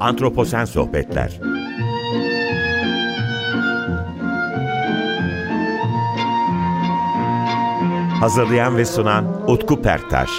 [0.00, 1.40] Antroposen Sohbetler
[8.20, 10.30] Hazırlayan ve sunan Utku Perktaş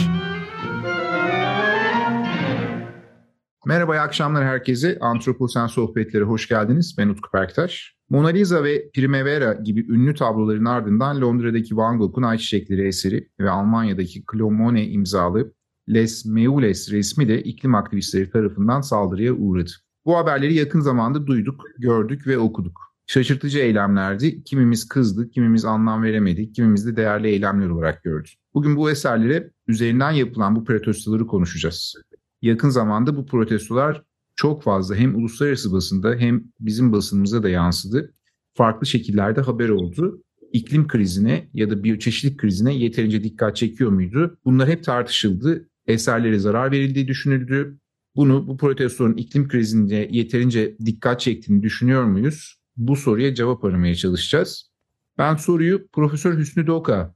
[3.65, 4.97] Merhaba, iyi akşamlar herkese.
[5.01, 6.96] Antroposen Sohbetleri hoş geldiniz.
[6.97, 7.96] Ben Utku Perktaş.
[8.09, 14.23] Mona Lisa ve Primavera gibi ünlü tabloların ardından Londra'daki Van Gogh'un Ayçiçekleri eseri ve Almanya'daki
[14.31, 15.53] Claude Monet imzalı
[15.89, 19.72] Les Meules resmi de iklim aktivistleri tarafından saldırıya uğradı.
[20.05, 22.91] Bu haberleri yakın zamanda duyduk, gördük ve okuduk.
[23.08, 24.44] Şaşırtıcı eylemlerdi.
[24.44, 28.30] Kimimiz kızdı, kimimiz anlam veremedi, kimimiz de değerli eylemler olarak gördü.
[28.53, 31.95] Bugün bu eserlere üzerinden yapılan bu protestoları konuşacağız.
[32.41, 34.03] Yakın zamanda bu protestolar
[34.36, 38.13] çok fazla hem uluslararası basında hem bizim basınımıza da yansıdı.
[38.53, 40.23] Farklı şekillerde haber oldu.
[40.53, 44.38] İklim krizine ya da biyoçeşitlik krizine yeterince dikkat çekiyor muydu?
[44.45, 45.70] Bunlar hep tartışıldı.
[45.91, 47.77] Eserlere zarar verildiği düşünüldü.
[48.16, 52.56] Bunu bu protestonun iklim krizinde yeterince dikkat çektiğini düşünüyor muyuz?
[52.78, 54.72] Bu soruya cevap aramaya çalışacağız.
[55.17, 57.16] Ben soruyu Profesör Hüsnü Doka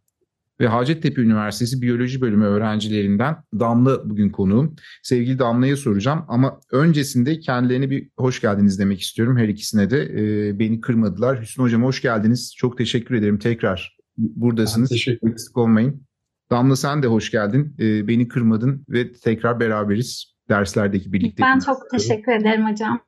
[0.59, 4.75] ve Hacettepe Üniversitesi Biyoloji Bölümü öğrencilerinden Damla bugün konuğum.
[5.03, 10.03] Sevgili Damla'ya soracağım ama öncesinde kendilerine bir hoş geldiniz demek istiyorum her ikisine de.
[10.03, 11.41] E, beni kırmadılar.
[11.41, 12.53] Hüsnü Hocam hoş geldiniz.
[12.57, 14.91] Çok teşekkür ederim tekrar buradasınız.
[14.91, 16.05] Ben teşekkür Eksik olmayın.
[16.51, 17.75] Damla sen de hoş geldin.
[17.79, 21.43] E, beni kırmadın ve tekrar beraberiz derslerdeki birlikte.
[21.43, 22.99] Ben çok teşekkür ederim hocam.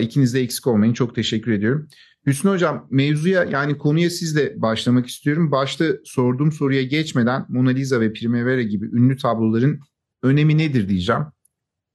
[0.00, 0.92] İkiniz de eksik olmayın.
[0.92, 1.88] Çok teşekkür ediyorum.
[2.26, 5.50] Hüsnü Hocam mevzuya yani konuya sizle başlamak istiyorum.
[5.50, 9.80] Başta sorduğum soruya geçmeden Mona Lisa ve Primavera gibi ünlü tabloların
[10.22, 11.22] önemi nedir diyeceğim.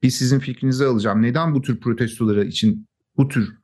[0.03, 1.21] Bir sizin fikrinizi alacağım.
[1.21, 3.57] Neden bu tür protestolara için bu tür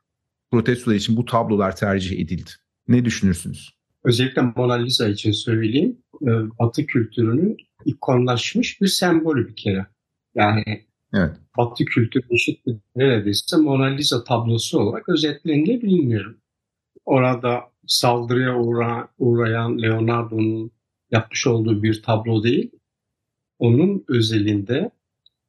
[0.50, 2.50] protestolar için bu tablolar tercih edildi?
[2.88, 3.75] Ne düşünürsünüz?
[4.06, 5.98] Özellikle Mona Lisa için söyleyeyim.
[6.22, 9.86] E, Batı kültürünün ikonlaşmış bir sembolü bir kere.
[10.34, 10.64] Yani
[11.14, 11.36] evet.
[11.58, 12.60] Batı kültürü eşit
[12.96, 16.36] neredeyse Mona Lisa tablosu olarak özetlenebilir
[17.04, 20.70] orada saldırıya uğra, uğrayan Leonardo'nun
[21.10, 22.70] yapmış olduğu bir tablo değil.
[23.58, 24.90] Onun özelinde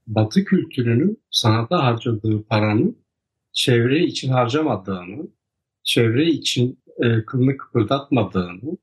[0.08, 2.98] Batı kültürünün sanata harcadığı paranın
[3.52, 5.28] çevre için harcamadığını,
[5.84, 8.78] çevre için e, kılını kıpırdatmadığını,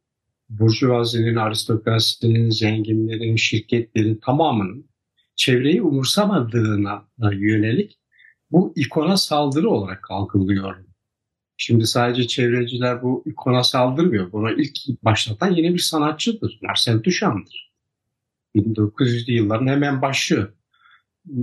[0.49, 4.87] burjuvazinin, aristokrasinin, zenginlerin, şirketlerin tamamının
[5.37, 7.99] çevreyi umursamadığına yönelik
[8.51, 10.87] bu ikona saldırı olarak algılıyorum.
[11.57, 14.33] Şimdi sadece çevreciler bu ikona saldırmıyor.
[14.33, 16.59] Buna ilk başlatan yeni bir sanatçıdır.
[16.63, 17.73] Marcel Duchamp'dır.
[18.57, 20.49] 1900'lü yılların hemen başı.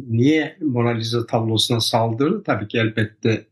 [0.08, 2.44] Niye Mona Lisa tablosuna saldırdı?
[2.44, 3.48] Tabii ki elbette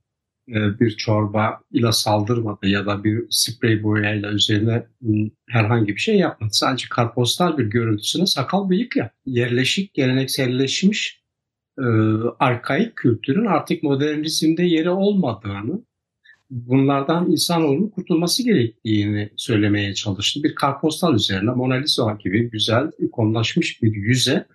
[0.53, 4.85] bir çorba ile saldırmadı ya da bir sprey boyayla üzerine
[5.49, 6.51] herhangi bir şey yapmadı.
[6.53, 9.11] Sadece karpostal bir görüntüsüne sakal bıyık ya.
[9.25, 11.23] Yerleşik, gelenekselleşmiş
[11.79, 11.85] e,
[12.39, 15.81] arkaik kültürün artık modernizmde yeri olmadığını
[16.49, 20.43] bunlardan insanoğlunun kurtulması gerektiğini söylemeye çalıştı.
[20.43, 24.45] Bir karpostal üzerine Mona Lisa gibi güzel, ikonlaşmış bir yüze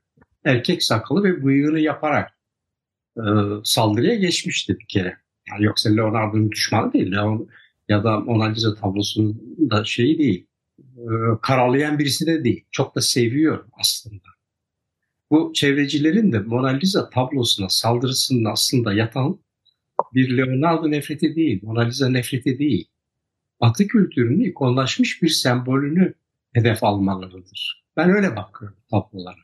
[0.44, 2.30] erkek sakalı ve bıyığını yaparak
[3.16, 3.22] e,
[3.64, 5.23] saldırıya geçmişti bir kere.
[5.54, 7.38] Yani yoksa Leonardo'nun düşmanı değil ya,
[7.88, 10.46] ya da Mona Lisa tablosunun da şeyi değil.
[10.78, 11.06] E,
[11.42, 12.64] karalayan birisi de değil.
[12.70, 14.28] Çok da seviyor aslında.
[15.30, 19.38] Bu çevrecilerin de Mona Lisa tablosuna saldırısının aslında yatan
[20.14, 22.88] bir Leonardo nefreti değil, Mona Lisa nefreti değil.
[23.60, 26.14] Batı kültürünün ikonlaşmış bir sembolünü
[26.52, 27.84] hedef almalarıdır.
[27.96, 29.40] Ben öyle bakıyorum tablolara.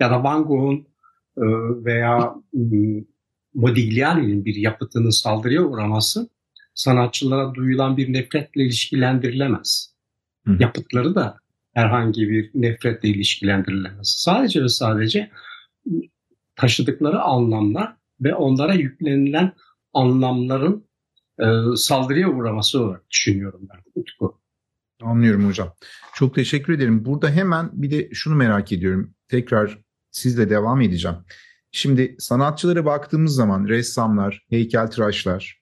[0.00, 0.86] Ya da Van Gogh'un
[1.36, 1.44] e,
[1.84, 3.04] veya ıı,
[3.54, 6.28] Modigliani'nin bir yapıtının saldırıya uğraması
[6.74, 9.94] sanatçılara duyulan bir nefretle ilişkilendirilemez.
[10.46, 10.56] Hı.
[10.60, 11.38] Yapıtları da
[11.74, 14.14] herhangi bir nefretle ilişkilendirilemez.
[14.18, 15.30] Sadece ve sadece
[16.56, 19.52] taşıdıkları anlamlar ve onlara yüklenilen
[19.92, 20.84] anlamların
[21.38, 21.46] e,
[21.76, 24.40] saldırıya uğraması olarak düşünüyorum ben Utku.
[25.02, 25.74] Anlıyorum hocam.
[26.14, 27.04] Çok teşekkür ederim.
[27.04, 29.14] Burada hemen bir de şunu merak ediyorum.
[29.28, 29.78] Tekrar
[30.10, 31.16] sizle devam edeceğim.
[31.72, 35.60] Şimdi sanatçılara baktığımız zaman ressamlar, heykeltıraşlar,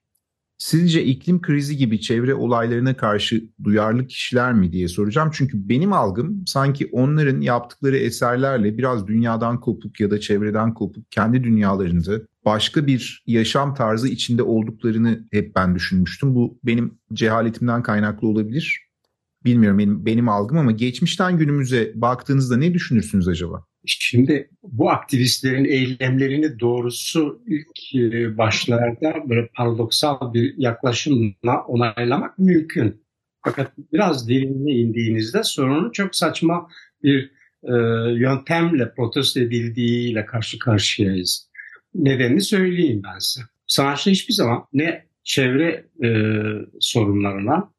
[0.59, 5.31] Sizce iklim krizi gibi çevre olaylarına karşı duyarlı kişiler mi diye soracağım.
[5.33, 11.45] Çünkü benim algım sanki onların yaptıkları eserlerle biraz dünyadan kopuk ya da çevreden kopuk kendi
[11.45, 16.35] dünyalarında başka bir yaşam tarzı içinde olduklarını hep ben düşünmüştüm.
[16.35, 18.89] Bu benim cehaletimden kaynaklı olabilir.
[19.45, 23.68] Bilmiyorum benim, benim algım ama geçmişten günümüze baktığınızda ne düşünürsünüz acaba?
[23.87, 33.03] Şimdi bu aktivistlerin eylemlerini doğrusu ilk e, başlarda böyle paradoksal bir yaklaşımla onaylamak mümkün.
[33.45, 36.69] Fakat biraz derinine indiğinizde sorunun çok saçma
[37.03, 37.31] bir
[37.63, 37.73] e,
[38.19, 41.49] yöntemle protesto edildiğiyle karşı karşıyayız.
[41.95, 43.47] nedenini söyleyeyim ben size.
[43.67, 46.09] Sanatçı hiçbir zaman ne çevre e,
[46.81, 47.73] sorunlarına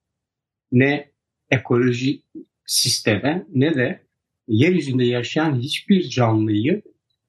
[0.72, 1.12] ne
[1.52, 2.22] ekoloji
[2.66, 4.09] sisteme ne de
[4.50, 6.82] yeryüzünde yaşayan hiçbir canlıyı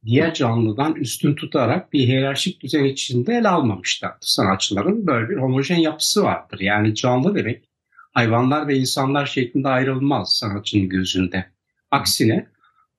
[0.04, 4.26] diğer canlıdan üstün tutarak bir hiyerarşik düzen içinde ele almamışlardır.
[4.26, 6.60] Sanatçıların böyle bir homojen yapısı vardır.
[6.60, 7.64] Yani canlı demek
[8.12, 11.46] hayvanlar ve insanlar şeklinde ayrılmaz sanatçının gözünde.
[11.90, 12.46] Aksine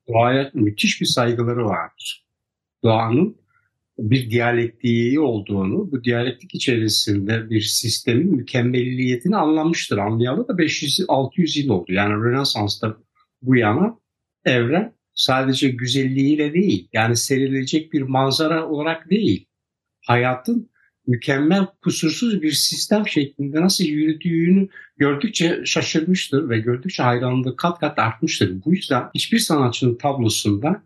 [0.08, 2.26] doğaya müthiş bir saygıları vardır.
[2.84, 3.42] Doğanın
[4.00, 9.98] bir diyalektiği olduğunu, bu diyalektik içerisinde bir sistemin mükemmelliyetini anlamıştır.
[9.98, 11.94] Anlayalı da 500-600 yıl oldu.
[11.94, 12.98] Yani Rönesans'ta
[13.42, 14.01] bu yana
[14.46, 19.48] evren sadece güzelliğiyle değil, yani serilecek bir manzara olarak değil,
[20.06, 20.72] hayatın
[21.08, 24.68] mükemmel, kusursuz bir sistem şeklinde nasıl yürüdüğünü
[24.98, 28.64] gördükçe şaşırmıştır ve gördükçe hayranlığı kat kat artmıştır.
[28.66, 30.84] Bu yüzden hiçbir sanatçının tablosunda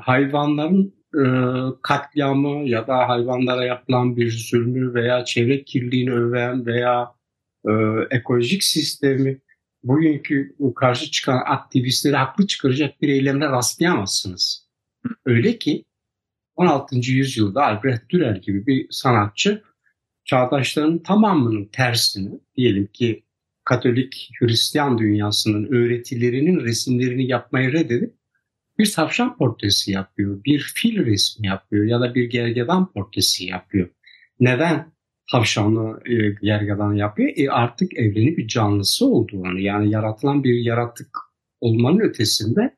[0.00, 1.24] hayvanların e,
[1.82, 7.12] katliamı ya da hayvanlara yapılan bir zulmü veya çevre kirliliğini öven veya
[7.68, 7.72] e,
[8.10, 9.40] ekolojik sistemi
[9.82, 14.68] bugünkü karşı çıkan aktivistleri haklı çıkaracak bir eylemle rastlayamazsınız.
[15.24, 15.84] Öyle ki
[16.56, 16.96] 16.
[16.96, 19.62] yüzyılda Albrecht Dürer gibi bir sanatçı
[20.24, 23.24] çağdaşların tamamının tersini diyelim ki
[23.64, 28.14] Katolik Hristiyan dünyasının öğretilerinin resimlerini yapmayı reddedip
[28.78, 33.88] bir tavşan portresi yapıyor, bir fil resmi yapıyor ya da bir gergedan portresi yapıyor.
[34.40, 34.92] Neden
[35.30, 37.32] tavşanlı e, gergedan yapıyor?
[37.36, 41.18] E artık evreni bir canlısı olduğunu yani yaratılan bir yaratık
[41.60, 42.76] olmanın ötesinde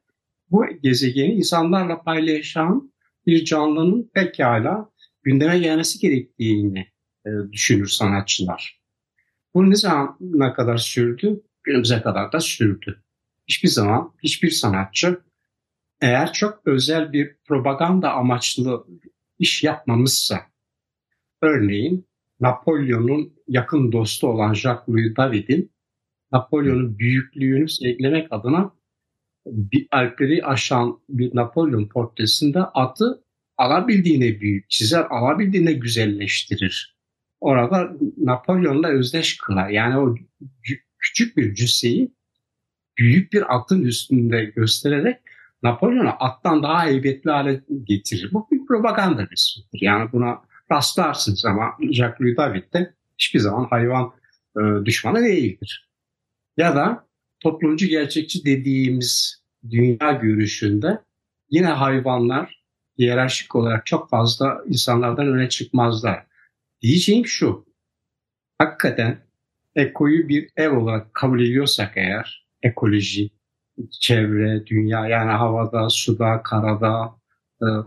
[0.50, 2.92] bu gezegeni insanlarla paylaşan
[3.26, 4.90] bir canlının pekala
[5.22, 6.86] gündeme gelmesi gerektiğini
[7.26, 8.80] e, düşünür sanatçılar.
[9.54, 11.42] Bu ne zamana kadar sürdü?
[11.62, 13.02] Günümüze kadar da sürdü.
[13.48, 15.20] Hiçbir zaman hiçbir sanatçı
[16.00, 18.86] eğer çok özel bir propaganda amaçlı
[19.38, 20.40] iş yapmamışsa,
[21.42, 22.09] örneğin
[22.40, 25.72] Napolyon'un yakın dostu olan Jacques-Louis David'in
[26.32, 28.72] Napolyon'un büyüklüğünü eklemek adına
[29.46, 33.24] bir Alpleri aşan bir Napolyon portresinde atı
[33.56, 36.96] alabildiğine büyük çizer, alabildiğine güzelleştirir.
[37.40, 39.68] Orada Napolyon'la özdeş kılar.
[39.68, 40.14] Yani o
[40.98, 42.14] küçük bir cüsseyi
[42.98, 45.16] büyük bir atın üstünde göstererek
[45.62, 48.30] Napolyon'u attan daha heybetli hale getirir.
[48.32, 49.82] Bu bir propaganda resmidir.
[49.82, 54.12] Yani buna rastlarsınız ama Jacques-Louis David de hiçbir zaman hayvan
[54.56, 55.88] e, düşmanı değildir.
[56.56, 57.06] Ya da
[57.40, 60.98] toplumcu gerçekçi dediğimiz dünya görüşünde
[61.50, 62.60] yine hayvanlar
[62.98, 66.26] hiyerarşik olarak çok fazla insanlardan öne çıkmazlar.
[66.82, 67.66] Diyeceğim şu,
[68.58, 69.18] hakikaten
[69.74, 73.30] ekoyu bir ev olarak kabul ediyorsak eğer, ekoloji,
[74.00, 77.19] çevre, dünya yani havada, suda, karada,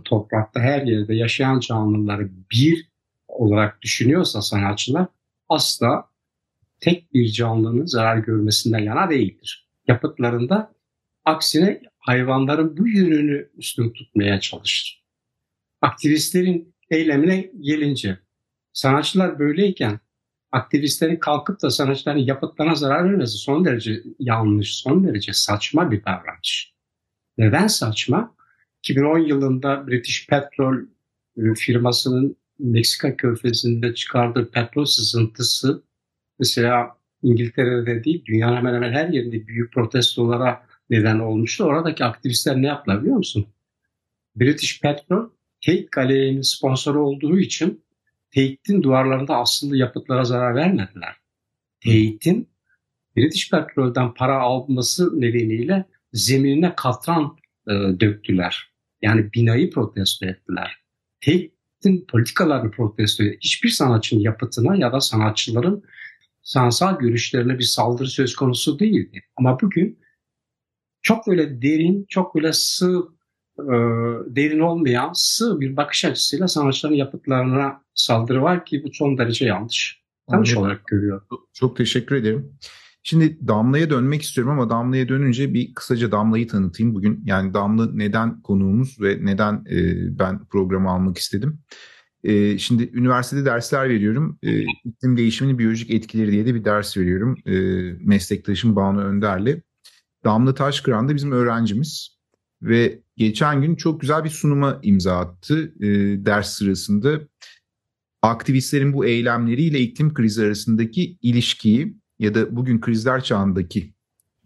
[0.06, 2.90] toprakta her yerde yaşayan canlıları bir
[3.28, 5.08] olarak düşünüyorsa sanatçılar
[5.50, 6.10] asla
[6.80, 9.70] tek bir canlının zarar görmesinden yana değildir.
[9.88, 10.74] Yapıtlarında
[11.26, 15.04] aksine hayvanların bu yönünü üstün tutmaya çalışır.
[15.82, 18.20] Aktivistlerin eylemine gelince
[18.74, 20.00] sanatçılar böyleyken
[20.52, 26.74] aktivistlerin kalkıp da sanatçıların yapıtlarına zarar vermesi son derece yanlış, son derece saçma bir davranış.
[27.38, 28.36] Neden saçma?
[28.84, 30.78] 2010 yılında British Petrol
[31.38, 35.84] e, firmasının Meksika körfezinde çıkardığı petrol sızıntısı
[36.40, 41.64] mesela İngiltere'de değil dünyanın hemen hemen her yerinde büyük protestolara neden olmuştu.
[41.64, 43.48] Oradaki aktivistler ne yaptılar biliyor musun?
[44.36, 45.30] British Petrol
[45.66, 47.84] Tate Galeri'nin sponsoru olduğu için
[48.36, 51.16] Tate'in duvarlarında asıllı yapıtlara zarar vermediler.
[51.84, 52.50] Tate'in
[53.18, 57.38] British Petrol'den para alması nedeniyle zeminine katran
[57.68, 58.73] e, döktüler.
[59.04, 60.78] Yani binayı protesto ettiler.
[61.26, 63.40] Tate'in politikalarını protesto ettiler.
[63.42, 65.84] Hiçbir sanatçının yapıtına ya da sanatçıların
[66.42, 69.24] sanatsal görüşlerine bir saldırı söz konusu değildi.
[69.38, 70.00] Ama bugün
[71.02, 73.02] çok böyle derin, çok böyle sığ,
[73.60, 73.76] e,
[74.36, 80.04] derin olmayan sığ bir bakış açısıyla sanatçıların yapıtlarına saldırı var ki bu son derece yanlış.
[80.32, 81.28] Yanlış olarak görüyorum.
[81.54, 82.58] Çok teşekkür ederim.
[83.04, 86.96] Şimdi Damla'ya dönmek istiyorum ama Damla'ya dönünce bir kısaca Damla'yı tanıtayım.
[86.96, 91.60] Bugün yani Damla neden konuğumuz ve neden e, ben programı almak istedim.
[92.24, 94.40] E, şimdi üniversitede dersler veriyorum.
[94.44, 97.38] E, iklim değişiminin biyolojik etkileri diye de bir ders veriyorum.
[97.46, 97.54] E,
[98.00, 99.62] meslektaşım Banu Önder'le.
[100.24, 102.18] Damla Taşkıran da bizim öğrencimiz.
[102.62, 105.88] Ve geçen gün çok güzel bir sunuma imza attı e,
[106.26, 107.20] ders sırasında.
[108.22, 113.94] Aktivistlerin bu eylemleriyle iklim krizi arasındaki ilişkiyi ya da bugün krizler çağındaki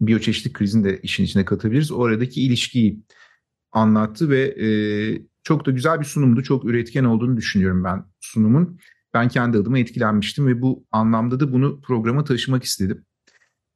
[0.00, 1.92] biyoçeşitlik krizini de işin içine katabiliriz.
[1.92, 3.02] Oradaki ilişkiyi
[3.72, 4.68] anlattı ve e,
[5.42, 6.42] Çok da güzel bir sunumdu.
[6.42, 8.78] Çok üretken olduğunu düşünüyorum ben sunumun.
[9.14, 13.04] Ben kendi adıma etkilenmiştim ve bu anlamda da bunu programa taşımak istedim.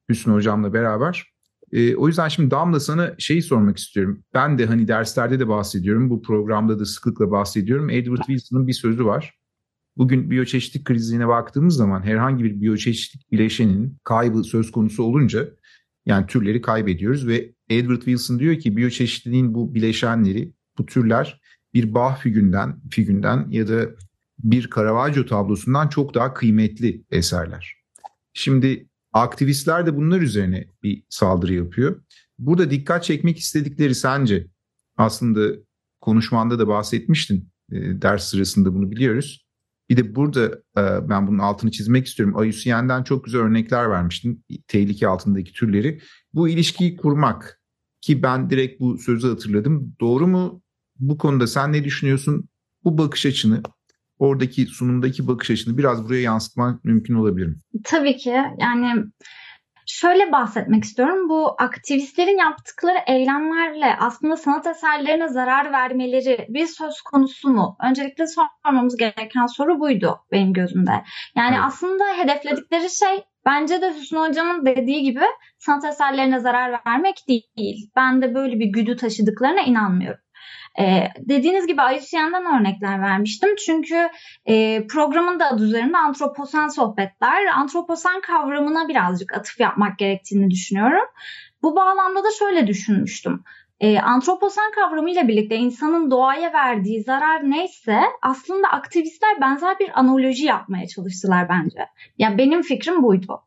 [0.09, 1.33] Hüsnü Hocam'la beraber.
[1.73, 4.25] E, o yüzden şimdi Damla sana şeyi sormak istiyorum.
[4.35, 6.11] Ben de hani derslerde de bahsediyorum.
[6.11, 7.91] Bu programda da sıklıkla bahsediyorum.
[7.91, 9.42] Edward Wilson'ın bir sözü var.
[9.97, 15.49] Bugün biyoçeşitlik krizine baktığımız zaman herhangi bir biyoçeşitlik bileşenin kaybı söz konusu olunca
[16.07, 21.41] yani türleri kaybediyoruz ve Edward Wilson diyor ki biyoçeşitliliğin bu bileşenleri, bu türler
[21.75, 23.89] bir Bach figünden, figünden ya da
[24.39, 27.77] bir Caravaggio tablosundan çok daha kıymetli eserler.
[28.33, 32.03] Şimdi aktivistler de bunlar üzerine bir saldırı yapıyor.
[32.39, 34.47] Burada dikkat çekmek istedikleri sence
[34.97, 35.57] aslında
[36.01, 39.47] konuşmanda da bahsetmiştin e, ders sırasında bunu biliyoruz.
[39.91, 40.47] Bir de burada
[40.79, 42.45] e, ben bunun altını çizmek istiyorum.
[42.45, 44.45] IUCN'den çok güzel örnekler vermiştin.
[44.69, 46.01] Tehlike altındaki türleri.
[46.35, 47.61] Bu ilişkiyi kurmak
[48.01, 49.97] ki ben direkt bu sözü hatırladım.
[50.01, 50.63] Doğru mu?
[50.99, 52.49] Bu konuda sen ne düşünüyorsun?
[52.85, 53.63] Bu bakış açını
[54.19, 57.57] oradaki sunumdaki bakış açını biraz buraya yansıtmak mümkün olabilir mi?
[57.85, 58.35] Tabii ki.
[58.59, 59.05] Yani
[59.87, 61.29] Şöyle bahsetmek istiyorum.
[61.29, 67.77] Bu aktivistlerin yaptıkları eylemlerle aslında sanat eserlerine zarar vermeleri bir söz konusu mu?
[67.89, 71.05] Öncelikle sormamız gereken soru buydu benim gözümde.
[71.37, 71.65] Yani evet.
[71.67, 75.25] aslında hedefledikleri şey bence de Hüsnü Hocam'ın dediği gibi
[75.59, 77.91] sanat eserlerine zarar vermek değil.
[77.97, 80.21] Ben de böyle bir güdü taşıdıklarına inanmıyorum.
[80.81, 83.51] Ee, dediğiniz gibi IUCN'den örnekler vermiştim.
[83.67, 84.09] Çünkü
[84.47, 87.47] e, programın da adı üzerinde antroposen sohbetler.
[87.47, 91.07] Antroposen kavramına birazcık atıf yapmak gerektiğini düşünüyorum.
[91.63, 93.45] Bu bağlamda da şöyle düşünmüştüm.
[93.81, 100.87] E, antroposen kavramıyla birlikte insanın doğaya verdiği zarar neyse aslında aktivistler benzer bir analoji yapmaya
[100.87, 101.79] çalıştılar bence.
[101.79, 103.43] Ya yani benim fikrim buydu.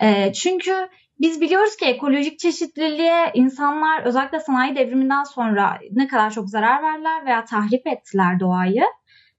[0.00, 0.88] E, çünkü
[1.20, 7.26] biz biliyoruz ki ekolojik çeşitliliğe insanlar özellikle sanayi devriminden sonra ne kadar çok zarar verdiler
[7.26, 8.84] veya tahrip ettiler doğayı.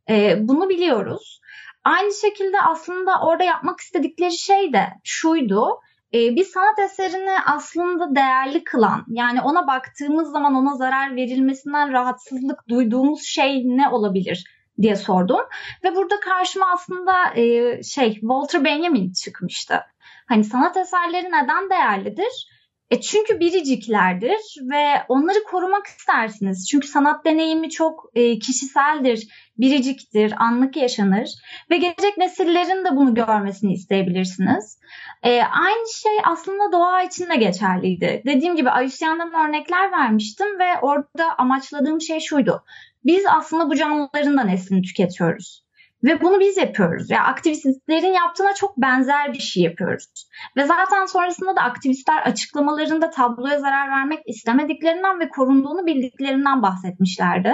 [0.09, 1.41] E, bunu biliyoruz.
[1.83, 5.67] Aynı şekilde aslında orada yapmak istedikleri şey de şuydu.
[6.13, 12.67] E, bir sanat eserini aslında değerli kılan yani ona baktığımız zaman ona zarar verilmesinden rahatsızlık
[12.69, 15.41] duyduğumuz şey ne olabilir diye sordum.
[15.83, 19.79] Ve burada karşıma aslında e, şey Walter Benjamin çıkmıştı.
[20.27, 22.47] Hani sanat eserleri neden değerlidir?
[22.91, 24.39] E çünkü biriciklerdir
[24.71, 26.67] ve onları korumak istersiniz.
[26.71, 31.29] Çünkü sanat deneyimi çok e, kişiseldir, biriciktir, anlık yaşanır
[31.69, 34.79] ve gelecek nesillerin de bunu görmesini isteyebilirsiniz.
[35.23, 38.21] E, aynı şey aslında doğa için de geçerliydi.
[38.25, 42.63] Dediğim gibi Ayusyan'dan örnekler vermiştim ve orada amaçladığım şey şuydu.
[43.07, 45.67] Biz aslında bu canlıların da neslini tüketiyoruz.
[46.03, 47.09] Ve bunu biz yapıyoruz.
[47.09, 50.29] Yani aktivistlerin yaptığına çok benzer bir şey yapıyoruz.
[50.57, 57.53] Ve zaten sonrasında da aktivistler açıklamalarında tabloya zarar vermek istemediklerinden ve korunduğunu bildiklerinden bahsetmişlerdi.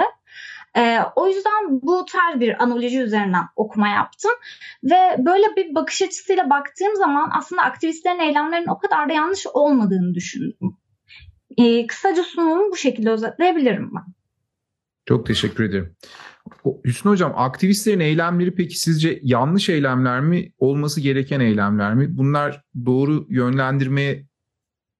[0.76, 4.30] Ee, o yüzden bu tarz bir analoji üzerinden okuma yaptım.
[4.84, 10.14] Ve böyle bir bakış açısıyla baktığım zaman aslında aktivistlerin eylemlerinin o kadar da yanlış olmadığını
[10.14, 10.76] düşündüm.
[11.58, 14.23] Ee, kısaca sunumumu bu şekilde özetleyebilirim ben.
[15.06, 15.96] Çok teşekkür ederim.
[16.84, 22.18] Hüsnü Hocam aktivistlerin eylemleri peki sizce yanlış eylemler mi olması gereken eylemler mi?
[22.18, 24.26] Bunlar doğru yönlendirmeye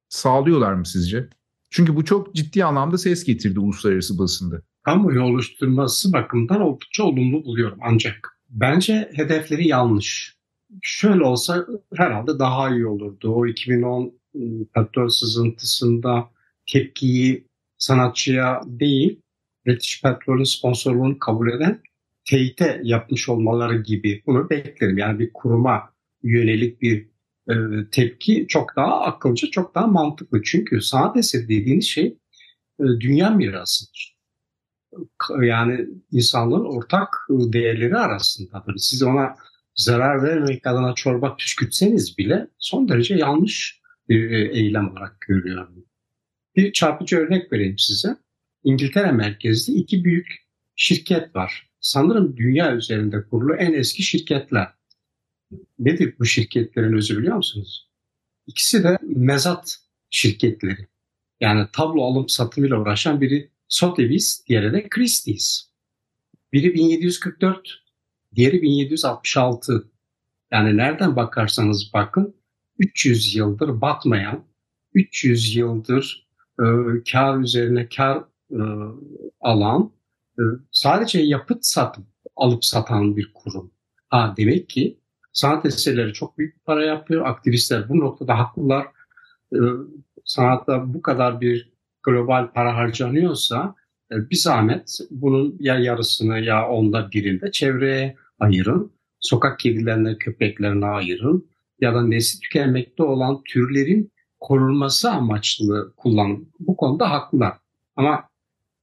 [0.08, 1.28] sağlıyorlar mı sizce?
[1.70, 4.62] Çünkü bu çok ciddi anlamda ses getirdi uluslararası basında.
[4.82, 10.36] Kamuoyu oluşturması bakımından oldukça olumlu buluyorum ancak bence hedefleri yanlış.
[10.82, 13.34] Şöyle olsa herhalde daha iyi olurdu.
[13.34, 16.30] O 2010 ıı, petrol sızıntısında
[16.66, 17.46] tepkiyi
[17.78, 19.20] sanatçıya değil
[19.66, 21.82] British Petrol'ün sponsorluğunu kabul eden
[22.24, 24.98] teyite yapmış olmaları gibi bunu beklerim.
[24.98, 27.08] Yani bir kuruma yönelik bir
[27.50, 27.54] e,
[27.90, 30.42] tepki çok daha akılcı, çok daha mantıklı.
[30.42, 32.18] Çünkü sanat eseri dediğiniz şey
[32.80, 34.14] e, dünya mirasıdır.
[35.42, 38.76] Yani insanlığın ortak değerleri arasındadır.
[38.76, 39.36] Siz ona
[39.74, 45.84] zarar vermemek adına çorba püskürtseniz bile son derece yanlış bir e, eylem olarak görüyorum.
[46.56, 48.16] Bir çarpıcı örnek vereyim size.
[48.64, 50.26] İngiltere merkezli iki büyük
[50.76, 51.70] şirket var.
[51.80, 54.68] Sanırım dünya üzerinde kurulu en eski şirketler.
[55.78, 57.88] Nedir bu şirketlerin özü biliyor musunuz?
[58.46, 59.78] İkisi de mezat
[60.10, 60.88] şirketleri.
[61.40, 65.70] Yani tablo alım satımıyla uğraşan biri Sotheby's, diğeri de Christie's.
[66.52, 67.82] Biri 1744,
[68.34, 69.90] diğeri 1766.
[70.50, 72.36] Yani nereden bakarsanız bakın
[72.78, 74.44] 300 yıldır batmayan,
[74.94, 76.28] 300 yıldır
[76.58, 76.64] e,
[77.12, 78.60] kar üzerine kar e,
[79.40, 79.92] alan
[80.38, 82.04] e, sadece yapıt satıp
[82.36, 83.70] alıp satan bir kurum.
[84.08, 84.98] Ha demek ki
[85.32, 87.26] sanat eserleri çok büyük para yapıyor.
[87.26, 88.86] Aktivistler bu noktada haklılar.
[89.52, 89.58] E,
[90.24, 91.72] sanatta bu kadar bir
[92.02, 93.74] global para harcanıyorsa
[94.12, 98.92] e, bir zahmet bunun ya yarısını ya onda birinde çevreye ayırın.
[99.20, 101.48] Sokak kedilerine, köpeklerine ayırın.
[101.80, 106.52] Ya da nesli tükenmekte olan türlerin korunması amaçlı kullanın.
[106.60, 107.52] Bu konuda haklılar.
[107.96, 108.28] Ama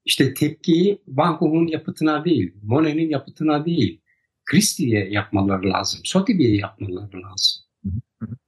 [0.06, 4.02] işte tepkiyi Van Gogh'un yapıtına değil, Monet'in yapıtına değil,
[4.46, 7.64] Christie'ye yapmaları lazım, Sotheby'ye yapmaları lazım.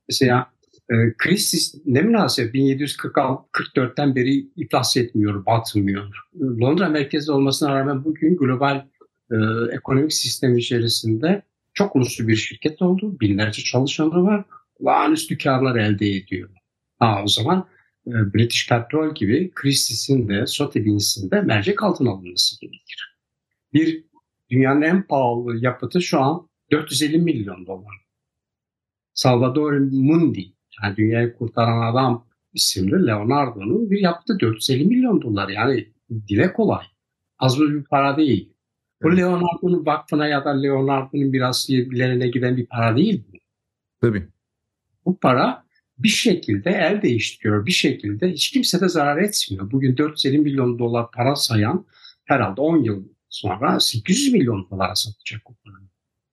[0.09, 0.53] Mesela
[0.91, 6.15] e, Christie ne münasebet 1744'ten beri iflas etmiyor, batmıyor.
[6.41, 8.85] Londra merkezli olmasına rağmen bugün global
[9.31, 9.35] e,
[9.71, 11.41] ekonomik sistem içerisinde
[11.73, 13.19] çok uluslu bir şirket oldu.
[13.19, 14.45] Binlerce çalışanı var.
[14.79, 16.49] Olağanüstü karlar elde ediyor.
[16.99, 17.67] Ha, o zaman
[18.05, 23.17] British Petrol gibi Christie's'in de Sotheby's'in de mercek altına alınması gerekir.
[23.73, 24.05] Bir
[24.49, 28.03] dünyanın en pahalı yapıtı şu an 450 milyon dolar.
[29.13, 35.49] Salvador Mundi, yani dünyayı kurtaran adam isimli Leonardo'nun bir yapıtı 450 milyon dolar.
[35.49, 35.93] Yani
[36.27, 36.85] dile kolay.
[37.39, 38.53] Az bir para değil.
[39.03, 43.37] Bu Leonardo'nun vakfına ya da Leonardo'nun asliyelerine giden bir para değil bu.
[44.01, 44.27] Tabii.
[45.05, 45.65] Bu para
[45.97, 47.65] bir şekilde el değiştiriyor.
[47.65, 49.71] Bir şekilde hiç kimse de zarar etmiyor.
[49.71, 51.85] Bugün 450 milyon dolar para sayan
[52.25, 55.87] herhalde 10 yıl sonra 800 milyon dolara satacak o parayı.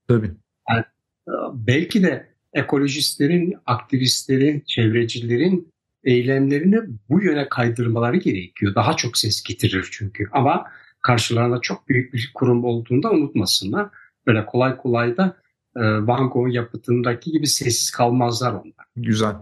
[0.09, 0.31] Tabii.
[0.71, 0.85] Yani,
[1.29, 5.73] e, belki de ekolojistlerin, aktivistlerin, çevrecilerin
[6.05, 8.75] eylemlerini bu yöne kaydırmaları gerekiyor.
[8.75, 10.29] Daha çok ses getirir çünkü.
[10.33, 10.67] Ama
[11.03, 13.89] karşılarında çok büyük bir kurum olduğunda unutmasınlar.
[14.27, 15.37] Böyle kolay kolay da
[15.77, 18.87] Van Gogh yapıtındaki gibi sessiz kalmazlar onlar.
[18.97, 19.37] Güzel.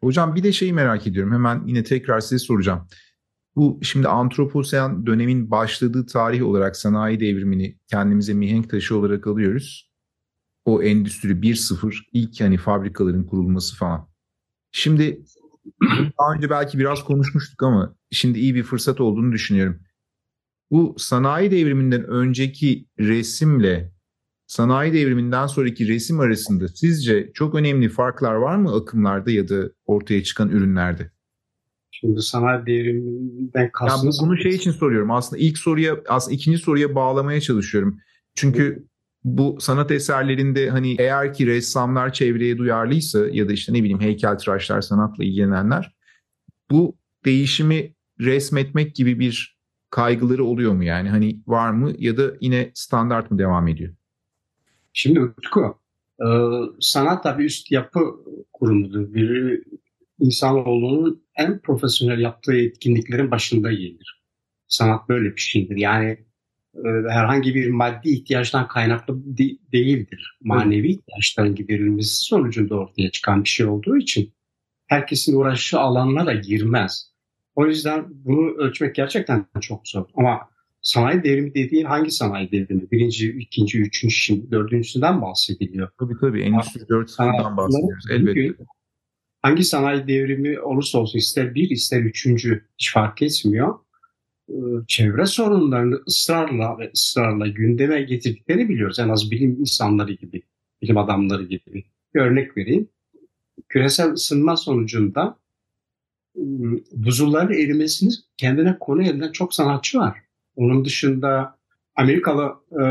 [0.00, 1.32] Hocam bir de şeyi merak ediyorum.
[1.32, 2.88] Hemen yine tekrar size soracağım.
[3.56, 9.90] Bu şimdi antroposen dönemin başladığı tarih olarak sanayi devrimini kendimize mihenk taşı olarak alıyoruz.
[10.64, 14.08] O endüstri 1.0 ilk yani fabrikaların kurulması falan.
[14.72, 15.24] Şimdi
[16.18, 19.80] daha önce belki biraz konuşmuştuk ama şimdi iyi bir fırsat olduğunu düşünüyorum.
[20.70, 23.95] Bu sanayi devriminden önceki resimle
[24.46, 30.22] sanayi devriminden sonraki resim arasında sizce çok önemli farklar var mı akımlarda ya da ortaya
[30.22, 31.10] çıkan ürünlerde?
[31.90, 34.20] Şimdi sanayi devriminden kastınız...
[34.22, 35.10] Ya bunu şey için soruyorum.
[35.10, 37.98] Aslında ilk soruya, aslında ikinci soruya bağlamaya çalışıyorum.
[38.34, 38.86] Çünkü
[39.24, 44.80] bu sanat eserlerinde hani eğer ki ressamlar çevreye duyarlıysa ya da işte ne bileyim heykeltıraşlar
[44.80, 45.96] sanatla ilgilenenler
[46.70, 49.58] bu değişimi resmetmek gibi bir
[49.90, 53.94] kaygıları oluyor mu yani hani var mı ya da yine standart mı devam ediyor?
[54.98, 55.78] Şimdi Utku,
[56.20, 56.26] e,
[56.80, 58.00] sanat tabii üst yapı
[58.52, 59.14] kurumudur.
[59.14, 59.62] Bir
[60.18, 64.22] insanoğlunun en profesyonel yaptığı etkinliklerin başında gelir.
[64.68, 65.76] Sanat böyle bir şeydir.
[65.76, 66.10] Yani
[66.74, 70.38] e, herhangi bir maddi ihtiyaçtan kaynaklı de- değildir.
[70.42, 74.34] Manevi ihtiyaçların giderilmesi sonucunda ortaya çıkan bir şey olduğu için
[74.86, 77.12] herkesin uğraştığı alanlara girmez.
[77.54, 80.04] O yüzden bunu ölçmek gerçekten çok zor.
[80.14, 80.48] Ama
[80.86, 82.90] sanayi devrimi dediğin hangi sanayi devrimi?
[82.90, 85.88] Birinci, ikinci, üçüncü, şimdi dördüncüsünden bahsediliyor.
[85.98, 88.64] Tabii tabii Endüstri 4.0'dan bahsediyoruz elbette.
[89.42, 93.78] Hangi sanayi devrimi olursa olsun ister bir ister üçüncü hiç fark etmiyor.
[94.48, 94.54] Ee,
[94.88, 98.98] çevre sorunlarını ısrarla ve ısrarla gündeme getirdiklerini biliyoruz.
[98.98, 100.42] En az bilim insanları gibi,
[100.82, 101.84] bilim adamları gibi.
[102.14, 102.88] Bir örnek vereyim.
[103.68, 105.38] Küresel ısınma sonucunda
[106.36, 110.25] ıı, buzulların erimesini kendine konu edilen çok sanatçı var.
[110.56, 111.58] Onun dışında
[111.96, 112.82] Amerikalı e,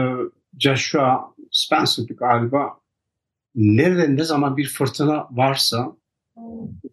[0.59, 2.69] Joshua Spencer galiba
[3.55, 5.95] nerede ne zaman bir fırtına varsa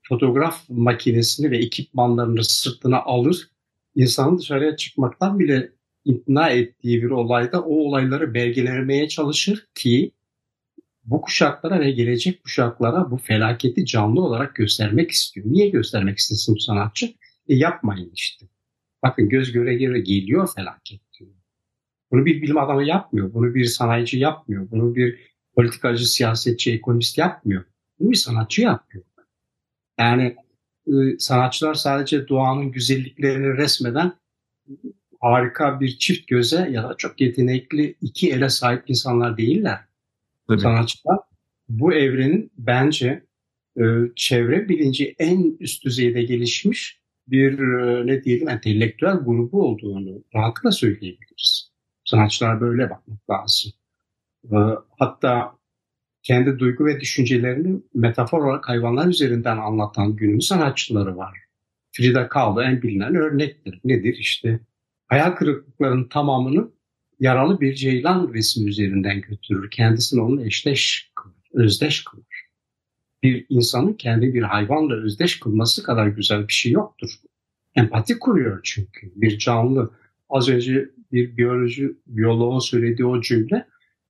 [0.08, 3.50] fotoğraf makinesini ve ekipmanlarını sırtına alır,
[3.94, 5.72] insanın dışarıya çıkmaktan bile
[6.04, 10.12] ikna ettiği bir olayda o olayları belgelemeye çalışır ki
[11.04, 15.46] bu kuşaklara ve gelecek kuşaklara bu felaketi canlı olarak göstermek istiyor.
[15.48, 17.14] Niye göstermek istesin bu sanatçı?
[17.48, 18.46] E yapmayın işte.
[19.03, 21.31] Bakın göz göre göre geliyor felaket diyor.
[22.11, 23.35] Bunu bir bilim adamı yapmıyor.
[23.35, 24.71] Bunu bir sanayici yapmıyor.
[24.71, 25.19] Bunu bir
[25.55, 27.65] politikacı, siyasetçi, ekonomist yapmıyor.
[27.99, 29.05] Bunu bir sanatçı yapıyor.
[29.99, 30.37] Yani
[30.88, 34.12] ıı, sanatçılar sadece doğanın güzelliklerini resmeden
[35.21, 39.81] harika bir çift göze ya da çok yetenekli iki ele sahip insanlar değiller.
[40.49, 40.61] Tabii.
[40.61, 41.19] Sanatçılar
[41.69, 43.27] bu evrenin bence
[43.79, 50.72] ıı, çevre bilinci en üst düzeyde gelişmiş bir ıı, ne diyelim entelektüel grubu olduğunu rahatlıkla
[50.72, 51.72] söyleyebiliriz.
[52.04, 53.72] Sanatçılar böyle bakmak lazım.
[54.98, 55.58] Hatta
[56.22, 61.38] kendi duygu ve düşüncelerini metafor olarak hayvanlar üzerinden anlatan günümüz sanatçıları var.
[61.92, 63.80] Frida Kahlo en bilinen örnektir.
[63.85, 64.16] Nedir?
[64.18, 64.61] İşte
[65.06, 66.70] hayal kırıklıklarının tamamını
[67.20, 69.70] yaralı bir ceylan resmi üzerinden götürür.
[69.70, 72.26] Kendisini onunla eşleş kılır, özdeş kılır.
[73.22, 77.11] Bir insanın kendi bir hayvanla özdeş kılması kadar güzel bir şey yoktur.
[77.74, 79.12] Empati kuruyor çünkü.
[79.16, 79.90] Bir canlı
[80.28, 83.66] az önce bir biyoloji biyoloğun söylediği o cümle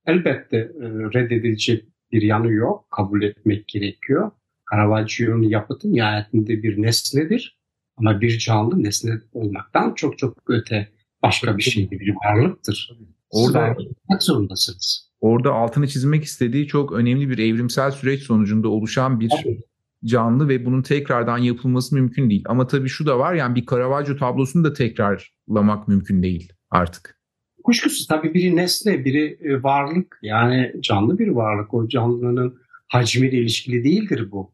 [0.06, 2.90] elbette e, reddedilecek bir yanı yok.
[2.90, 4.30] Kabul etmek gerekiyor.
[4.72, 7.58] Caravaggio'nun yapıtı nihayetinde bir nesnedir.
[7.96, 10.88] Ama bir canlı nesne olmaktan çok çok öte
[11.22, 12.98] başka bir şeydir, bir varlıktır.
[13.30, 13.76] Orada
[14.20, 15.11] zorundasınız.
[15.22, 19.30] Orada altını çizmek istediği çok önemli bir evrimsel süreç sonucunda oluşan bir
[20.04, 22.44] canlı ve bunun tekrardan yapılması mümkün değil.
[22.46, 27.18] Ama tabii şu da var yani bir Caravaggio tablosunu da tekrarlamak mümkün değil artık.
[27.64, 30.18] Kuşkusuz tabii biri nesne, biri e, varlık.
[30.22, 31.74] Yani canlı bir varlık.
[31.74, 32.58] O canlının
[32.88, 34.52] hacmiyle ilişkili değildir bu.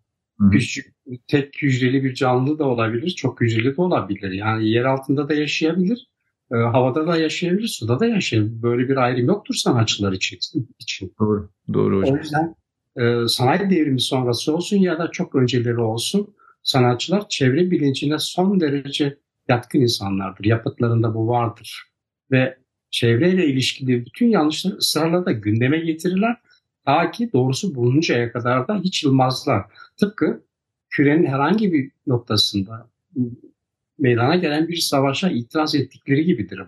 [0.52, 0.94] Küçük,
[1.26, 4.30] tek hücreli bir canlı da olabilir, çok hücreli de olabilir.
[4.30, 6.07] Yani yer altında da yaşayabilir,
[6.52, 8.62] e, havada da yaşayabilir, suda da yaşayabilir.
[8.62, 10.38] Böyle bir ayrım yoktur sanatçılar için.
[10.78, 11.14] için.
[11.20, 12.14] Doğru, doğru hocam.
[12.14, 12.54] O yüzden
[12.96, 19.18] e, sanayi devrimi sonrası olsun ya da çok önceleri olsun sanatçılar çevre bilincine son derece
[19.48, 20.44] yatkın insanlardır.
[20.44, 21.82] Yapıtlarında bu vardır.
[22.30, 22.58] Ve
[22.90, 26.36] çevreyle ilişkili bütün yanlışları ısrarla da gündeme getirirler.
[26.84, 29.64] Ta ki doğrusu bulununcaya kadar da hiç yılmazlar.
[29.96, 30.42] Tıpkı
[30.90, 32.90] kürenin herhangi bir noktasında
[33.98, 36.62] meydana gelen bir savaşa itiraz ettikleri gibidir.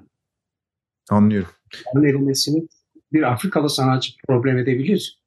[1.11, 1.51] Anlıyorum.
[1.95, 2.69] Onun erimesini
[3.13, 5.21] bir Afrikalı sanatçı problem edebilir.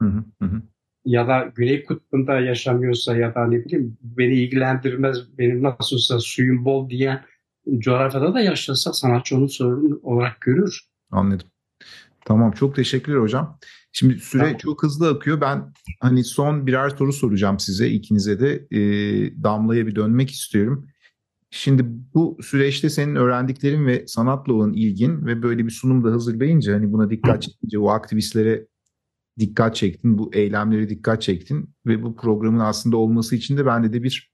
[0.00, 0.08] Hı
[0.38, 0.62] hı hı.
[1.04, 6.90] Ya da Güney Kutbu'nda yaşamıyorsa ya da ne bileyim beni ilgilendirmez, benim nasılsa suyum bol
[6.90, 7.24] diyen
[7.78, 10.80] coğrafyada da yaşasa sanatçı onu sorun olarak görür.
[11.10, 11.46] Anladım.
[12.24, 13.58] Tamam çok teşekkürler hocam.
[13.92, 14.58] Şimdi süre tamam.
[14.58, 15.40] çok hızlı akıyor.
[15.40, 18.80] Ben hani son birer soru soracağım size ikinize de e,
[19.42, 20.88] Damla'ya bir dönmek istiyorum.
[21.50, 21.84] Şimdi
[22.14, 26.92] bu süreçte senin öğrendiklerin ve sanatla olan ilgin ve böyle bir sunum da hazırlayınca hani
[26.92, 28.66] buna dikkat çekince o aktivistlere
[29.38, 34.02] dikkat çektin, bu eylemlere dikkat çektin ve bu programın aslında olması için de bende de
[34.02, 34.30] bir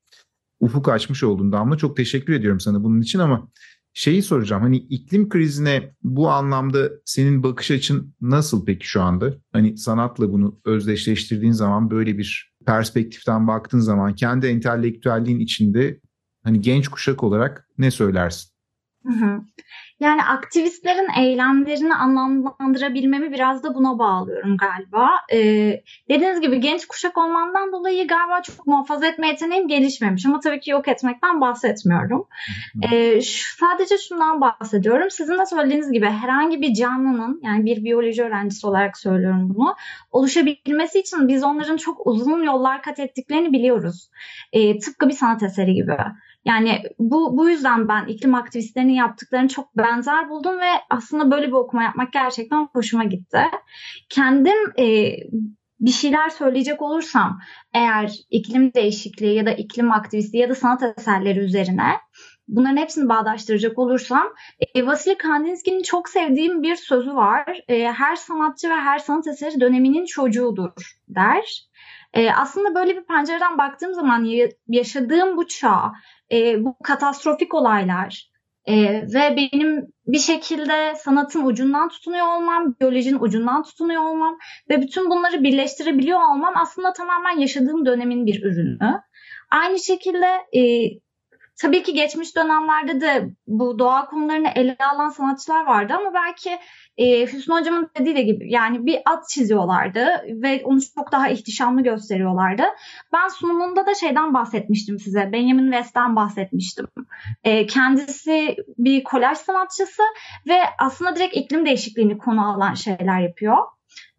[0.61, 1.77] ufuk açmış oldun Damla.
[1.77, 3.49] Çok teşekkür ediyorum sana bunun için ama
[3.93, 4.63] şeyi soracağım.
[4.63, 9.35] Hani iklim krizine bu anlamda senin bakış açın nasıl peki şu anda?
[9.53, 16.01] Hani sanatla bunu özdeşleştirdiğin zaman böyle bir perspektiften baktığın zaman kendi entelektüelliğin içinde
[16.47, 18.51] hani genç kuşak olarak ne söylersin?
[19.07, 19.41] Hı hı.
[20.01, 25.11] Yani aktivistlerin eylemlerini anlamlandırabilmemi biraz da buna bağlıyorum galiba.
[25.33, 30.61] Ee, dediğiniz gibi genç kuşak olmamdan dolayı galiba çok muhafaza etme yeteneğim gelişmemiş ama tabii
[30.61, 32.27] ki yok etmekten bahsetmiyorum.
[32.93, 33.21] Ee,
[33.59, 35.11] sadece şundan bahsediyorum.
[35.11, 39.75] Sizin de söylediğiniz gibi herhangi bir canlının yani bir biyoloji öğrencisi olarak söylüyorum bunu
[40.11, 44.11] oluşabilmesi için biz onların çok uzun yollar kat ettiklerini biliyoruz.
[44.53, 45.97] Ee, tıpkı bir sanat eseri gibi.
[46.47, 51.53] Yani bu, bu yüzden ben iklim aktivistlerinin yaptıklarını çok benzer buldum ve aslında böyle bir
[51.53, 53.41] okuma yapmak gerçekten hoşuma gitti.
[54.09, 55.17] Kendim e,
[55.81, 57.41] bir şeyler söyleyecek olursam
[57.75, 61.93] eğer iklim değişikliği ya da iklim aktivisti ya da sanat eserleri üzerine
[62.49, 64.35] bunların hepsini bağdaştıracak olursam
[64.75, 67.61] e, Vasily Kandinsky'nin çok sevdiğim bir sözü var.
[67.69, 71.67] E, her sanatçı ve her sanat eseri döneminin çocuğudur der.
[72.15, 74.27] E, aslında böyle bir pencereden baktığım zaman
[74.69, 75.93] yaşadığım bu çağ
[76.33, 78.31] e, bu katastrofik olaylar
[78.65, 78.75] e,
[79.15, 84.39] ve benim bir şekilde sanatın ucundan tutunuyor olmam, biyolojinin ucundan tutunuyor olmam
[84.71, 89.01] ve bütün bunları birleştirebiliyor olmam aslında tamamen yaşadığım dönemin bir ürünü.
[89.51, 90.61] Aynı şekilde e,
[91.61, 96.59] tabii ki geçmiş dönemlerde de bu doğa konularını ele alan sanatçılar vardı ama belki
[96.99, 101.83] e, Hüsnü Hocam'ın dediği de gibi yani bir at çiziyorlardı ve onu çok daha ihtişamlı
[101.83, 102.63] gösteriyorlardı.
[103.13, 105.33] Ben sunumunda da şeyden bahsetmiştim size.
[105.33, 106.87] Benjamin West'ten bahsetmiştim.
[107.45, 110.03] E, kendisi bir kolaj sanatçısı
[110.49, 113.57] ve aslında direkt iklim değişikliğini konu alan şeyler yapıyor.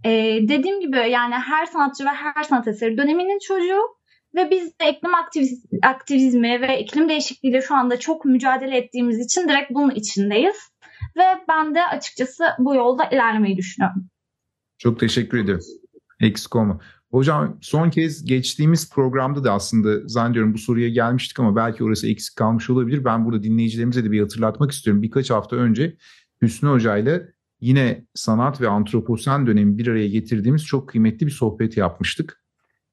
[0.04, 0.10] E,
[0.42, 3.98] dediğim gibi yani her sanatçı ve her sanat eseri döneminin çocuğu
[4.36, 9.50] ve biz de iklim aktiviz aktivizmi ve iklim değişikliğiyle şu anda çok mücadele ettiğimiz için
[9.50, 10.56] direkt bunun içindeyiz.
[11.18, 14.06] Ve ben de açıkçası bu yolda ilerlemeyi düşünüyorum.
[14.78, 15.60] Çok teşekkür ederim.
[16.20, 16.80] Eksik olma.
[17.12, 22.36] Hocam son kez geçtiğimiz programda da aslında zannediyorum bu soruya gelmiştik ama belki orası eksik
[22.36, 23.06] kalmış olabilir.
[23.06, 25.02] Ben burada dinleyicilerimize de bir hatırlatmak istiyorum.
[25.02, 25.98] Birkaç hafta önce
[26.42, 31.78] Hüsnü Hoca ile yine sanat ve antroposen dönemi bir araya getirdiğimiz çok kıymetli bir sohbet
[31.78, 32.44] yapmıştık.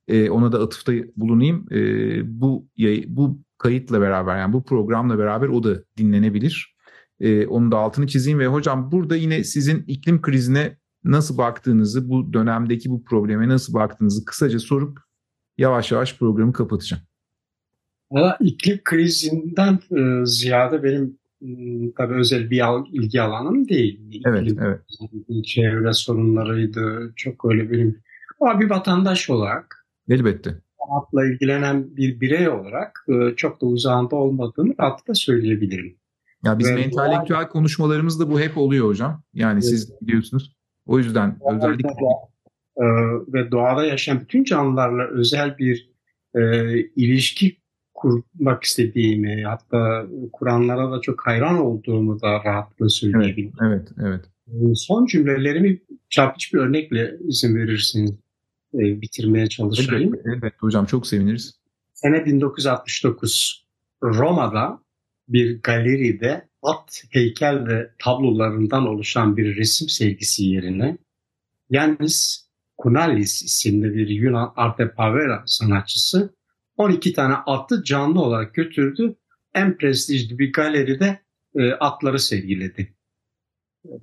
[0.09, 1.67] Ee, ona da atıfta bulunayım.
[1.71, 2.69] Ee, bu
[3.07, 6.74] bu kayıtla beraber yani bu programla beraber o da dinlenebilir.
[7.21, 12.33] E, onun da altını çizeyim ve hocam burada yine sizin iklim krizine nasıl baktığınızı, bu
[12.33, 14.99] dönemdeki bu probleme nasıl baktığınızı kısaca sorup
[15.59, 17.03] yavaş yavaş programı kapatacağım.
[18.11, 21.49] Valla iklim krizinden e, ziyade benim e,
[21.97, 24.23] tabii özel bir ilgi alanım değil.
[24.27, 24.81] Evet, iklim, evet.
[25.45, 27.13] Çevre sorunlarıydı.
[27.17, 28.03] Çok öyle benim
[28.41, 30.55] ama bir vatandaş olarak Elbette.
[30.79, 35.97] Sanatla ilgilenen bir birey olarak e, çok da uzağında olmadığını rahatlıkla söyleyebilirim.
[36.45, 37.49] Ya bizim Ve entelektüel doğa...
[37.49, 39.23] konuşmalarımızda bu hep oluyor hocam.
[39.35, 39.65] Yani evet.
[39.65, 40.57] siz biliyorsunuz.
[40.87, 41.89] O yüzden özellikle...
[42.77, 42.85] E,
[43.33, 45.91] ve doğada yaşayan bütün canlılarla özel bir
[46.35, 46.41] e,
[46.79, 47.57] ilişki
[47.95, 53.53] kurmak istediğimi hatta kuranlara da çok hayran olduğumu da rahatlıkla söyleyebilirim.
[53.67, 54.25] Evet, evet.
[54.49, 54.79] evet.
[54.79, 55.81] Son cümlelerimi
[56.11, 58.11] çarpıcı bir örnekle izin verirsiniz
[58.75, 60.15] e, bitirmeye çalışayım.
[60.15, 61.61] Evet, evet hocam çok seviniriz.
[61.93, 63.67] Sene 1969
[64.03, 64.84] Roma'da
[65.29, 70.99] bir galeride at heykel ve tablolarından oluşan bir resim sergisi yerine
[71.71, 72.45] Yannis
[72.77, 76.35] Kunalis isimli bir Yunan Arte Pavera sanatçısı
[76.77, 79.17] 12 tane atı canlı olarak götürdü.
[79.55, 81.21] En prestijli bir galeride
[81.57, 82.95] e, atları sergiledi.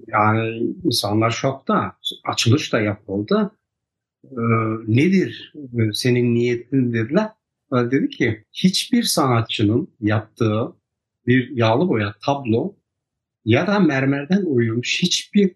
[0.07, 1.97] Yani insanlar şokta.
[2.23, 3.51] Açılış da yapıldı.
[4.23, 4.41] E,
[4.87, 7.29] nedir e, senin niyetin dediler.
[7.71, 10.73] Dedi ki hiçbir sanatçının yaptığı
[11.27, 12.75] bir yağlı boya tablo
[13.45, 15.55] ya da mermerden oyulmuş hiçbir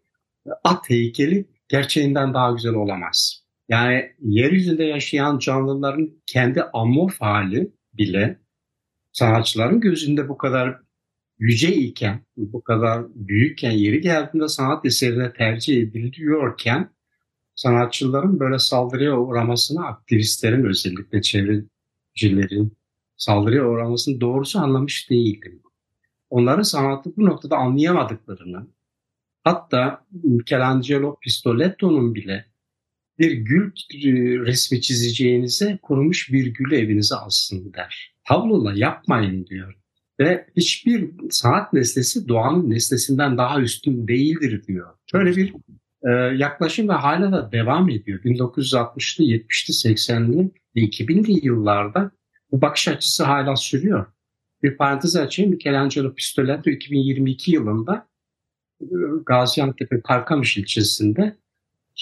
[0.63, 3.45] at heykeli gerçeğinden daha güzel olamaz.
[3.69, 8.39] Yani yeryüzünde yaşayan canlıların kendi amorf hali bile
[9.11, 10.77] sanatçıların gözünde bu kadar
[11.39, 16.89] yüce iken, bu kadar büyükken, yeri geldiğinde sanat eserine tercih ediliyorken
[17.55, 22.77] sanatçıların böyle saldırıya uğramasını aktivistlerin özellikle çevrecilerin
[23.17, 25.61] saldırıya uğramasını doğrusu anlamış değildim.
[26.29, 28.67] Onların sanatı bu noktada anlayamadıklarını,
[29.43, 32.45] hatta Michelangelo Pistoletto'nun bile
[33.19, 34.11] bir gül e,
[34.45, 38.15] resmi çizeceğinize kurumuş bir gül evinize alsın der.
[38.27, 39.75] Tablola yapmayın diyor.
[40.19, 44.87] Ve hiçbir sanat nesnesi doğanın nesnesinden daha üstün değildir diyor.
[45.11, 45.53] Şöyle bir
[46.03, 48.19] e, yaklaşım ve hala da devam ediyor.
[48.23, 52.11] 1960'lı, 70'li, 80'li ve 2000'li yıllarda
[52.51, 54.05] bu bakış açısı hala sürüyor.
[54.63, 55.51] Bir parantez açayım.
[55.51, 58.07] Michelangelo Pistoletto 2022 yılında
[58.81, 58.85] e,
[59.25, 61.35] Gaziantep'in Karkamış ilçesinde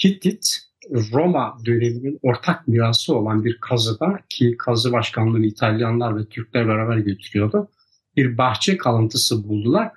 [0.03, 0.57] Hittit
[0.91, 7.69] Roma döneminin ortak mirası olan bir kazıda ki kazı başkanlığını İtalyanlar ve Türkler beraber götürüyordu.
[8.17, 9.91] Bir bahçe kalıntısı buldular.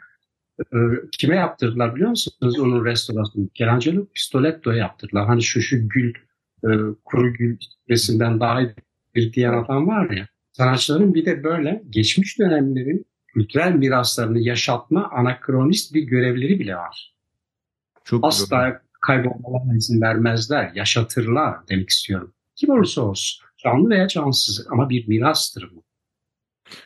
[1.12, 3.44] Kime yaptırdılar biliyor musunuz onun restorasyonu?
[3.44, 5.26] Michelangelo Pistoletto'ya yaptırdılar.
[5.26, 6.14] Hani şu şu gül,
[6.64, 6.68] e,
[7.04, 7.58] kuru gül
[7.90, 8.60] resimden daha
[9.14, 10.28] iyi diyen adam var ya.
[10.56, 17.14] Sanatçıların bir de böyle geçmiş dönemlerin kültürel miraslarını yaşatma anakronist bir görevleri bile var.
[18.04, 22.34] Çok Asla güzel kaybolmalarına izin vermezler, yaşatırlar demek istiyorum.
[22.54, 25.84] Kim olursa olsun, canlı veya cansız ama bir mirastır bu.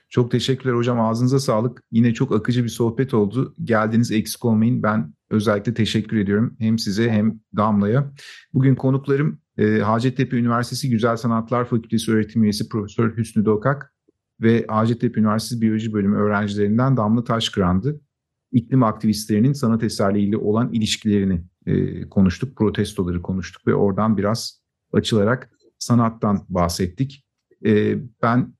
[0.08, 1.00] Çok teşekkürler hocam.
[1.00, 1.82] Ağzınıza sağlık.
[1.90, 3.54] Yine çok akıcı bir sohbet oldu.
[3.64, 4.82] Geldiniz eksik olmayın.
[4.82, 6.56] Ben özellikle teşekkür ediyorum.
[6.58, 8.12] Hem size hem Damla'ya.
[8.54, 13.94] Bugün konuklarım e, Hacettepe Üniversitesi Güzel Sanatlar Fakültesi öğretim üyesi Profesör Hüsnü Dokak
[14.40, 18.00] ve Hacettepe Üniversitesi Biyoloji Bölümü öğrencilerinden Damla Taşkıran'dı.
[18.52, 24.60] İklim aktivistlerinin sanat eserleriyle olan ilişkilerini e, konuştuk, protestoları konuştuk ve oradan biraz
[24.92, 27.26] açılarak sanattan bahsettik.
[27.66, 28.54] E, ben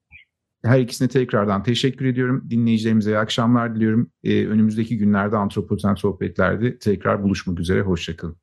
[0.64, 2.46] her ikisine tekrardan teşekkür ediyorum.
[2.50, 4.10] Dinleyicilerimize iyi akşamlar diliyorum.
[4.24, 7.82] E, önümüzdeki günlerde Antroposen Sohbetler'de tekrar buluşmak üzere.
[7.82, 8.40] Hoşçakalın.